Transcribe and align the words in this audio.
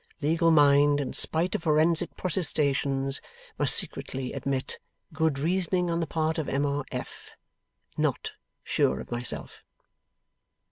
Legal 0.19 0.49
mind, 0.49 0.99
in 0.99 1.13
spite 1.13 1.53
of 1.53 1.61
forensic 1.61 2.17
protestations, 2.17 3.21
must 3.59 3.75
secretly 3.75 4.33
admit, 4.33 4.79
"Good 5.13 5.37
reasoning 5.37 5.91
on 5.91 5.99
the 5.99 6.07
part 6.07 6.39
of 6.39 6.49
M. 6.49 6.65
R. 6.65 6.83
F. 6.91 7.33
NOT 7.97 8.31
sure 8.63 8.99
of 8.99 9.11
myself." 9.11 9.63